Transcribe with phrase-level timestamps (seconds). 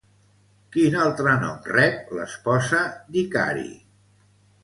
[0.75, 2.81] Quin altre nom rep l'esposa
[3.17, 3.67] d'Icari?